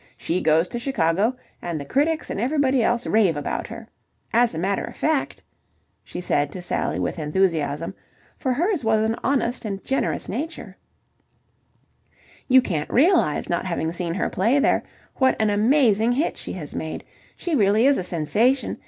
[0.17, 3.87] She goes to Chicago, and the critics and everybody else rave about her.
[4.33, 5.43] As a matter of fact,"
[6.03, 7.93] she said to Sally with enthusiasm,
[8.35, 10.75] for hers was an honest and generous nature,
[12.47, 14.81] "you can't realize, not having seen her play there,
[15.17, 17.03] what an amazing hit she has made.
[17.37, 18.79] She really is a sensation.